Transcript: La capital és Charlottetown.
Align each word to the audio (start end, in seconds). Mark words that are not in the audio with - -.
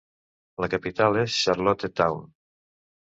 La 0.63 0.69
capital 0.73 1.19
és 1.23 1.35
Charlottetown. 1.41 2.25